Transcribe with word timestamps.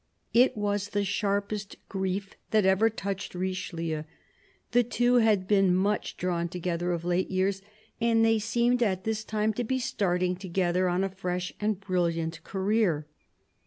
It 0.33 0.57
was 0.57 0.87
the 0.89 1.05
sharpest 1.05 1.75
grief 1.87 2.33
that 2.49 2.65
ever 2.65 2.89
touched 2.89 3.35
Richelieu. 3.35 4.01
The 4.71 4.81
two 4.83 5.17
had 5.17 5.47
been 5.47 5.75
much 5.75 6.17
drawn 6.17 6.47
together 6.49 6.91
of 6.91 7.05
late 7.05 7.29
years, 7.29 7.61
and 8.01 8.25
they 8.25 8.39
seemed 8.39 8.81
at 8.81 9.03
this 9.03 9.19
very 9.19 9.25
time 9.29 9.53
to 9.53 9.63
be 9.63 9.77
starting 9.77 10.35
together 10.37 10.89
on 10.89 11.03
a 11.03 11.09
fresh 11.09 11.53
and 11.61 11.79
brilliant 11.79 12.43
career. 12.43 13.05